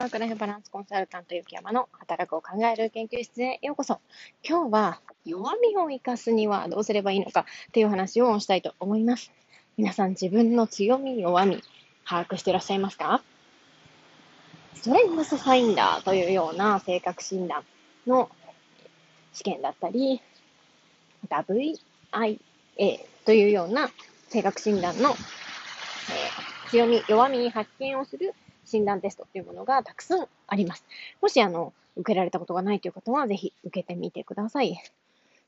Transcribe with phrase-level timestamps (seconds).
[0.00, 4.00] ワークライフバランスコンサルタント雪山の働くを考える研究室へようこそ。
[4.42, 9.30] 今日は弱みを生かすにはどうすればいいのかっていう話をしたいと思います。
[9.76, 11.62] 皆さん自分の強み、弱み、
[12.04, 13.22] 把握していらっしゃいますか？
[14.74, 17.62] ストレングスファインダーというような性格診断
[18.04, 18.28] の
[19.32, 20.20] 試験だったり、
[21.30, 22.38] WIA
[23.24, 23.90] というような
[24.28, 28.34] 性格診断の、えー、強み、弱みに発見をする
[28.64, 30.84] 診断テストというものがたくさんあります。
[31.20, 34.76] もし、あの、受けられたことがないという方は、ぜひ受けてみてください。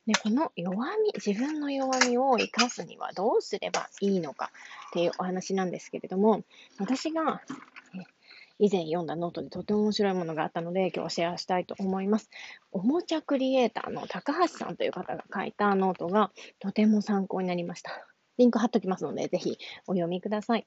[0.05, 4.51] で、この弱み、自分の弱みを生かすにはどうすればいいのか
[4.89, 6.43] っていうお話なんですけれども、
[6.79, 7.41] 私が
[8.59, 12.29] 以前読んだノートでとても面白いものがあったので、今日はシェアしたいと思います。
[12.71, 18.07] おもちゃクリエイターの高橋さんという方が書いたノートがとても参考になりました。
[18.37, 20.65] リンク貼っときますので、ぜひお読みください。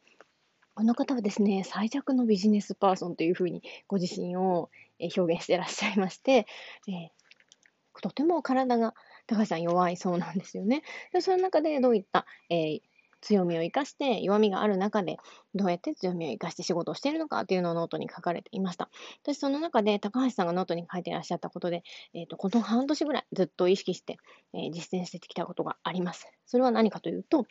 [0.74, 6.46] この方はですね、最弱のビジネスパーソンというふうにご自身を表現していらっしゃいまして、
[6.88, 8.94] えー、とても体が
[9.26, 10.82] 高橋さん弱いそうなんですよね。
[11.12, 12.80] でその中でどういった、えー、
[13.20, 15.18] 強みを生かして弱みがある中で
[15.54, 18.88] どうやって強みを生かして仕事をしているのかというのをノートに書かれていました。
[19.22, 21.82] 私その中で高橋さんがノートに書いていらっしゃったことで、
[22.14, 24.16] えーと、この半年ぐらいずっと意識して、
[24.54, 26.26] えー、実践してきたことがあります。
[26.46, 27.46] それは何かというと、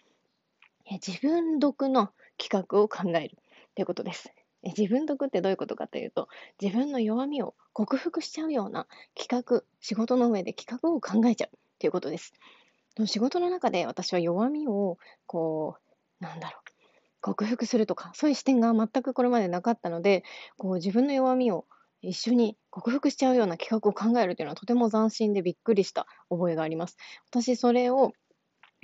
[0.87, 3.37] えー、自分独の企画を考える
[3.75, 4.31] ということです。
[4.63, 6.27] 自分得ってどういうことかというと、
[6.61, 12.33] 自分の弱みを克服しちゃうような企画、仕事の上で企画を考えちゃうということです。
[13.05, 15.77] 仕事の中で私は弱みを、こ
[16.21, 16.61] う、なんだろう、
[17.21, 20.23] 克服するとか、そういう視点が全くこれまでなかったので、
[20.57, 21.65] こう自分の弱みを
[22.01, 26.97] 一緒に克服しちゃうような企画を考えるというのはとても斬新でびっくりした覚えがあります。
[27.29, 28.13] 私、それを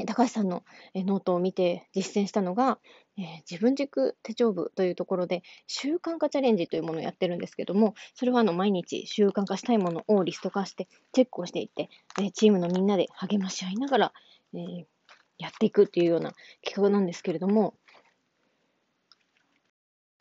[0.04, 2.80] 高橋さんのノートを見て実践したのが、
[3.18, 14.14] えー、自分軸手帳部というところで習慣化チャレンジというものをやってるんですけども、それはあの毎日習慣化したいものをリスト化してチェックをしていって、えー、チームのみんなで励まし合いながら、
[14.54, 14.86] えー、
[15.38, 16.34] やっていくというような
[16.64, 17.75] 企画なんですけれども、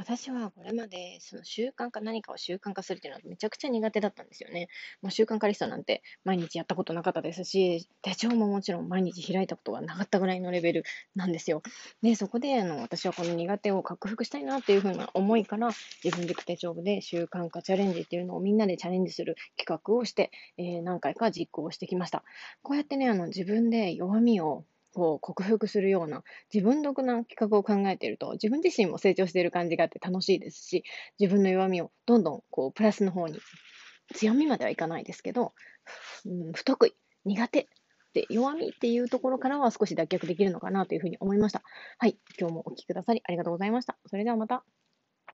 [0.04, 4.68] 私はこれまでその習慣化、何かを習慣化するっていうのはめちゃくちゃ苦手だったんですよね。
[5.00, 10.84] まあ、習慣化リストなんて毎日やったことなかったですし、手帳ももちろん毎日開いたことがなかったぐらいのレベル
[11.16, 11.62] なんですよ。
[12.02, 15.70] で、そこであの私はこの苦手を克服したいなっていうふうな思いから、
[16.04, 22.24] 自分軸手帳部で習慣化チャレンジっていうのをみんなでチャレンジする企画をして、えー、何回か実行してきました。
[22.62, 26.22] こうやってね、あの自分で弱みをこう克服するような
[26.52, 30.84] 自分独な企画を考えていると自分自身も成長している感じがあって楽しいですし
[31.18, 33.38] 自分の弱みをどんどんこうプラスの方に
[34.14, 35.52] 強みまではいかないですけど、
[36.24, 36.94] うん、不得意
[37.24, 37.68] 苦手
[38.14, 41.62] で弱みっていうところからは少し脱却できるのかなというふうに思いました。
[41.98, 42.16] はい。
[42.38, 43.98] 今日もお聴きくださりありがとうございました。
[44.06, 44.64] それではまた。